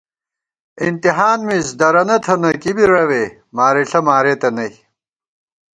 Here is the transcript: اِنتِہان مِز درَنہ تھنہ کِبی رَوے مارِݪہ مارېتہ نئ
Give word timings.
اِنتِہان 0.83 1.39
مِز 1.47 1.67
درَنہ 1.79 2.17
تھنہ 2.25 2.51
کِبی 2.61 2.85
رَوے 2.91 3.23
مارِݪہ 3.55 3.99
مارېتہ 4.07 4.49
نئ 4.55 4.71